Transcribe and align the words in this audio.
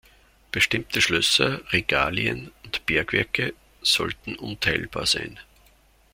Bestimmte 0.51 0.99
Schlösser, 0.99 1.61
Regalien 1.71 2.51
und 2.65 2.87
Bergwerke 2.87 3.53
sollten 3.83 4.33
unteilbar 4.35 5.05
sein. 5.05 5.39